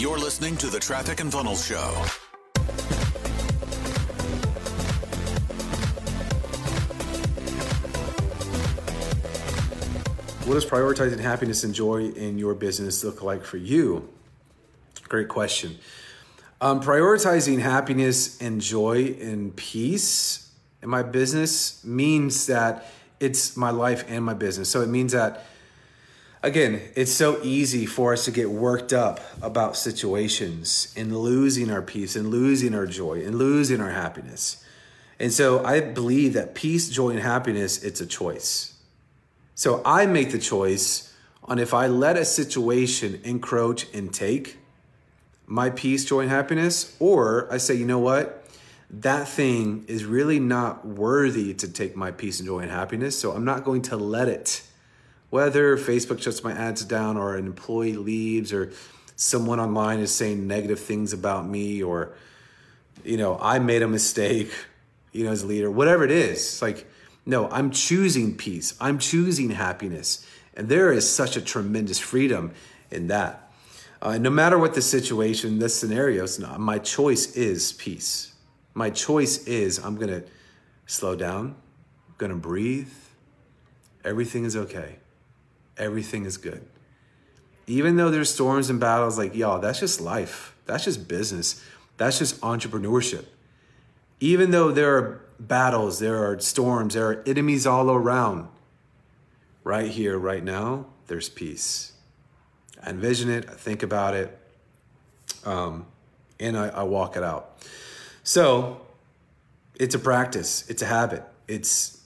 [0.00, 1.76] You're listening to the Traffic and Funnels Show.
[10.46, 14.08] What does prioritizing happiness and joy in your business look like for you?
[15.06, 15.76] Great question.
[16.62, 20.50] Um, prioritizing happiness and joy and peace
[20.82, 22.86] in my business means that
[23.20, 24.70] it's my life and my business.
[24.70, 25.44] So it means that,
[26.42, 31.82] again, it's so easy for us to get worked up about situations and losing our
[31.82, 34.64] peace and losing our joy and losing our happiness.
[35.18, 38.74] And so I believe that peace, joy, and happiness, it's a choice.
[39.54, 41.14] So I make the choice
[41.44, 44.56] on if I let a situation encroach and take
[45.46, 48.46] my peace, joy, and happiness, or I say, you know what?
[48.88, 53.18] That thing is really not worthy to take my peace and joy and happiness.
[53.18, 54.62] So I'm not going to let it.
[55.30, 58.72] Whether Facebook shuts my ads down, or an employee leaves, or
[59.16, 62.12] someone online is saying negative things about me, or,
[63.04, 64.50] you know, I made a mistake,
[65.12, 66.86] you know, as a leader, whatever it is, it's like,
[67.26, 68.74] no, I'm choosing peace.
[68.80, 70.26] I'm choosing happiness.
[70.54, 72.52] And there is such a tremendous freedom
[72.90, 73.52] in that.
[74.02, 78.32] Uh, no matter what the situation, the scenarios, no, my choice is peace.
[78.72, 80.24] My choice is I'm to
[80.86, 81.56] slow down,
[82.08, 82.92] I'm to breathe.
[84.04, 84.96] Everything is okay.
[85.80, 86.64] Everything is good.
[87.66, 90.54] Even though there's storms and battles, like, y'all, that's just life.
[90.66, 91.64] That's just business.
[91.96, 93.24] That's just entrepreneurship.
[94.20, 98.48] Even though there are battles, there are storms, there are enemies all around.
[99.64, 101.92] Right here, right now, there's peace.
[102.82, 104.38] I envision it, I think about it,
[105.44, 105.86] um,
[106.38, 107.58] and I, I walk it out.
[108.22, 108.80] So
[109.74, 112.00] it's a practice, it's a habit, it's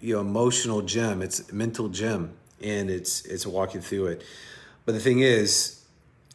[0.00, 4.24] you know emotional gym, it's mental gym, and it's it's walking through it.
[4.84, 5.84] But the thing is,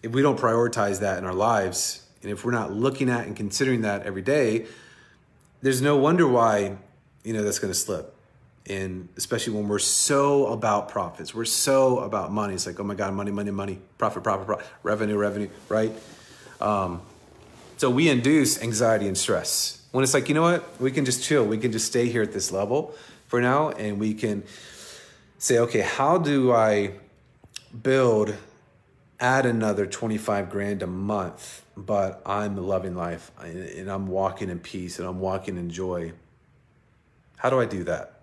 [0.03, 3.35] if we don't prioritize that in our lives, and if we're not looking at and
[3.35, 4.65] considering that every day,
[5.61, 6.77] there's no wonder why
[7.23, 8.15] you know that's going to slip.
[8.67, 12.93] And especially when we're so about profits we're so about money it's like oh my
[12.93, 15.91] god money money money profit profit profit revenue revenue right?
[16.59, 17.01] Um,
[17.77, 19.81] so we induce anxiety and stress.
[19.91, 20.79] When it's like you know what?
[20.79, 21.43] We can just chill.
[21.45, 22.93] We can just stay here at this level
[23.27, 24.43] for now and we can
[25.41, 26.91] say okay how do i
[27.81, 28.35] build
[29.19, 34.99] add another 25 grand a month but i'm loving life and i'm walking in peace
[34.99, 36.11] and i'm walking in joy?
[37.37, 38.21] How do i do that?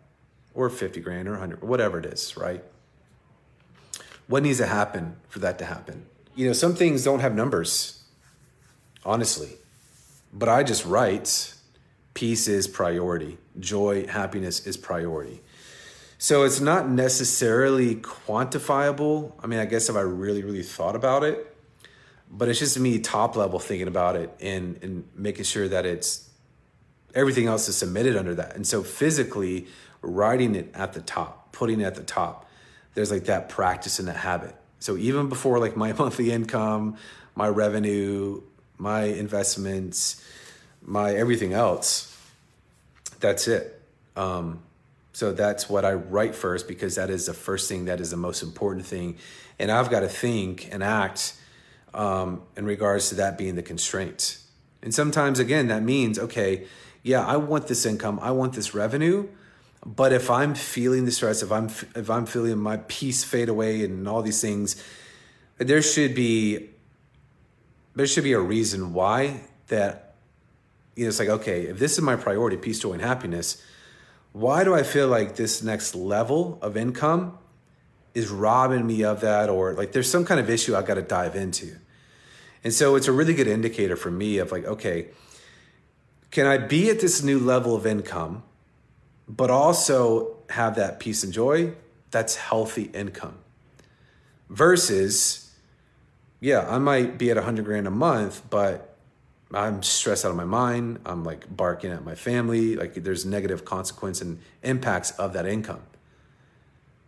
[0.55, 2.63] Or 50 grand or 100 whatever it is right?
[4.29, 6.07] What needs to happen for that to happen?
[6.37, 8.05] You know some things don't have numbers
[9.05, 9.57] honestly.
[10.33, 11.53] But i just write
[12.15, 13.39] peace is priority.
[13.59, 15.43] Joy happiness is priority
[16.19, 19.33] so it's not necessarily quantifiable.
[19.43, 21.55] I mean i guess if i really really thought about it
[22.31, 26.29] but it's just me top level thinking about it and and making sure that it's
[27.15, 28.55] everything else is submitted under that.
[28.55, 29.67] And so physically
[30.03, 32.49] writing it at the top putting it at the top
[32.95, 34.55] there's like that practice and that habit.
[34.81, 36.97] So even before like my monthly income
[37.35, 38.43] my revenue
[38.77, 40.23] my investments
[40.83, 42.15] my everything else
[43.21, 43.81] that's it.
[44.17, 44.63] Um,
[45.19, 48.17] so that's what i write first because that is the first thing that is the
[48.17, 49.17] most important thing.
[49.59, 51.35] And i've got to think and act
[51.93, 54.39] um, in regards to that being the constraint.
[54.81, 56.69] And sometimes again that means okay
[57.03, 59.27] yeah i want this income i want this revenue
[59.85, 63.85] but if i'm feeling the stress if i'm if i'm feeling my peace fade away
[63.85, 64.81] and all these things
[65.57, 66.69] there should be
[67.97, 70.15] there should be a reason why that
[70.95, 73.61] you know it's like okay if this is my priority peace joy and happiness
[74.33, 77.39] why do i feel like this next level of income
[78.15, 81.03] is robbing me of that or like there's some kind of issue i got to
[81.03, 81.77] dive into.
[82.65, 85.09] And so it's a really good indicator for me of like okay
[86.31, 88.43] can i be at this new level of income
[89.29, 91.73] but also have that peace and joy
[92.11, 93.39] that's healthy income?
[94.51, 95.55] Versus
[96.41, 98.97] yeah i might be at 100 grand a month but
[99.55, 100.99] i'm stressed out of my mind.
[101.07, 102.77] I'm like barking at my family.
[102.77, 105.83] Like there's negative consequence and impacts of that income.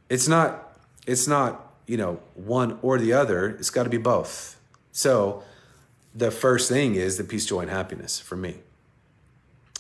[0.09, 3.49] It's not it's not you know one or the other.
[3.49, 4.59] It's got to be both.
[4.93, 5.43] So
[6.15, 8.57] the first thing is the peace joy and happiness for me.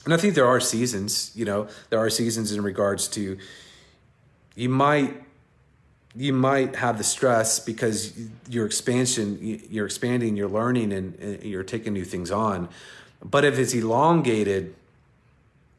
[0.04, 3.38] And I think there are seasons, you know, there are seasons in regards to
[4.54, 5.22] you might
[6.16, 8.12] you might have the stress because
[8.48, 9.38] your expansion
[9.70, 12.68] you're expanding you're learning and you're taking new things on
[13.22, 14.74] but if it's elongated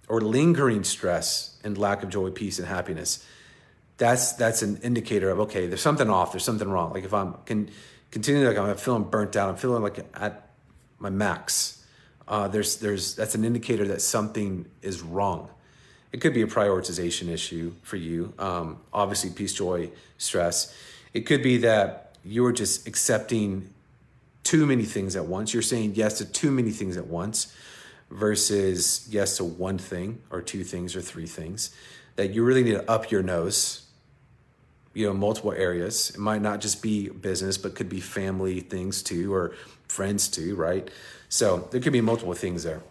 [0.07, 3.25] or lingering stress and lack of joy peace and happiness
[3.97, 7.33] that's that's an indicator of okay there's something off there's something wrong like if i'm
[7.45, 7.69] can
[8.11, 9.49] continually like I'm feeling burnt out.
[9.49, 10.49] I'm feeling like at
[10.99, 11.83] my max.
[12.27, 15.49] Uh, there's there's that's an indicator that something is wrong.
[16.11, 18.33] It could be a prioritization issue for you.
[18.37, 20.75] Um, obviously, peace, joy, stress.
[21.13, 23.69] It could be that you're just accepting
[24.43, 25.53] too many things at once.
[25.53, 27.55] You're saying yes to too many things at once
[28.09, 31.73] versus yes to one thing or two things or three things.
[32.17, 33.83] That you really need to up your nose,
[34.93, 36.09] you know, multiple areas.
[36.09, 39.55] It might not just be business, but could be family things too, or
[39.87, 40.89] friends too, right?
[41.29, 42.81] So there could be multiple things there.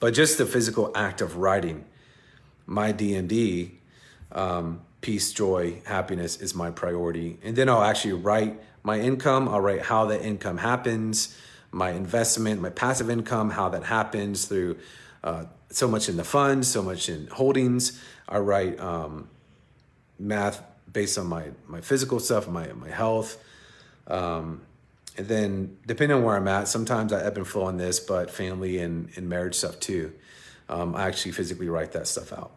[0.00, 1.84] But just the physical act of writing
[2.66, 3.78] my D and D,
[4.32, 9.48] um, peace, joy, happiness is my priority, and then I'll actually write my income.
[9.48, 11.36] I'll write how that income happens,
[11.70, 14.78] my investment, my passive income, how that happens through
[15.22, 18.00] uh, so much in the funds, so much in holdings.
[18.28, 19.28] I write um,
[20.18, 20.62] math
[20.92, 23.42] based on my my physical stuff, my my health.
[24.06, 24.62] Um,
[25.16, 28.30] and then depending on where I'm at, sometimes I ebb and flow on this, but
[28.30, 30.12] family and, and marriage stuff too.
[30.68, 32.52] Um, I actually physically write that stuff out.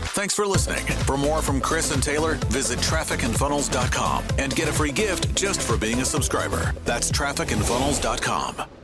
[0.00, 0.84] Thanks for listening.
[1.04, 5.76] For more from Chris and Taylor, visit trafficandfunnels.com and get a free gift just for
[5.76, 6.74] being a subscriber.
[6.84, 8.77] That's trafficandfunnels.com.